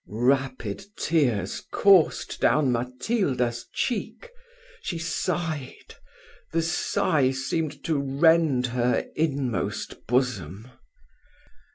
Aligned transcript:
Rapid 0.09 0.83
tears 0.97 1.61
coursed 1.71 2.39
down 2.41 2.71
Matilda's 2.71 3.67
cheek. 3.71 4.31
She 4.81 4.97
sighed 4.97 5.93
the 6.51 6.63
sigh 6.63 7.29
seemed 7.29 7.83
to 7.83 7.99
rend 7.99 8.65
her 8.73 9.05
inmost 9.15 10.07
bosom. 10.07 10.69